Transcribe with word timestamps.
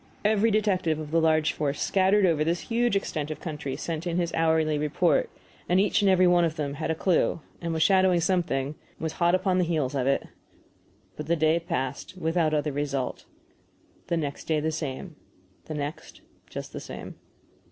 Every 0.25 0.49
detective 0.49 0.97
of 0.97 1.11
the 1.11 1.21
large 1.21 1.53
force 1.53 1.79
scattered 1.79 2.25
over 2.25 2.43
this 2.43 2.61
huge 2.71 2.95
extent 2.95 3.29
of 3.29 3.39
country 3.39 3.75
sent 3.75 4.05
his 4.05 4.33
hourly 4.33 4.79
report, 4.79 5.29
and 5.69 5.79
each 5.79 6.01
and 6.01 6.09
every 6.09 6.25
one 6.25 6.43
of 6.43 6.55
them 6.55 6.73
had 6.73 6.89
a 6.89 6.95
clue, 6.95 7.39
and 7.61 7.71
was 7.71 7.83
shadowing 7.83 8.19
something, 8.19 8.69
and 8.69 8.99
was 8.99 9.11
hot 9.21 9.35
upon 9.35 9.59
the 9.59 9.63
heels 9.63 9.93
of 9.93 10.07
it. 10.07 10.25
But 11.15 11.27
the 11.27 11.35
day 11.35 11.59
passed 11.59 12.17
without 12.17 12.51
other 12.55 12.71
result. 12.71 13.25
The 14.07 14.17
next 14.17 14.45
day 14.45 14.59
the 14.59 14.71
same. 14.71 15.17
The 15.65 15.75
next 15.75 16.21
just 16.49 16.73
the 16.73 16.79
same. 16.79 17.13